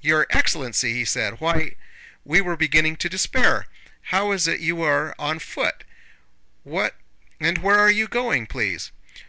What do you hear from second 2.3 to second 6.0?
were beginning to despair! How is it you are on foot?